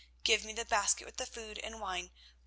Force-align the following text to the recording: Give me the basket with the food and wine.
Give 0.23 0.43
me 0.43 0.51
the 0.53 0.65
basket 0.65 1.05
with 1.05 1.17
the 1.17 1.27
food 1.27 1.59
and 1.59 1.79
wine. 1.79 2.09